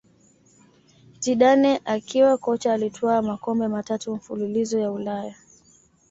[1.19, 5.35] Zidane akiwa kocha alitwaa makombe matatu mfululizo ya Ulaya